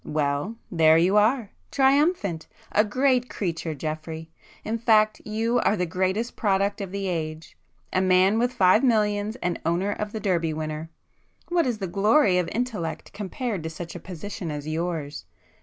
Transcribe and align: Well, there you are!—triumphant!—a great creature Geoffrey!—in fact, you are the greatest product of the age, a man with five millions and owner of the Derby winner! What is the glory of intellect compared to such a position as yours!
Well, 0.03 0.55
there 0.71 0.97
you 0.97 1.15
are!—triumphant!—a 1.17 2.85
great 2.85 3.29
creature 3.29 3.75
Geoffrey!—in 3.75 4.79
fact, 4.79 5.21
you 5.25 5.59
are 5.59 5.77
the 5.77 5.85
greatest 5.85 6.35
product 6.35 6.81
of 6.81 6.89
the 6.91 7.05
age, 7.07 7.55
a 7.93 8.01
man 8.01 8.39
with 8.39 8.51
five 8.51 8.83
millions 8.83 9.35
and 9.43 9.61
owner 9.63 9.91
of 9.91 10.11
the 10.11 10.19
Derby 10.19 10.53
winner! 10.53 10.89
What 11.49 11.67
is 11.67 11.77
the 11.77 11.85
glory 11.85 12.39
of 12.39 12.49
intellect 12.51 13.13
compared 13.13 13.61
to 13.61 13.69
such 13.69 13.93
a 13.93 13.99
position 13.99 14.49
as 14.49 14.67
yours! 14.67 15.25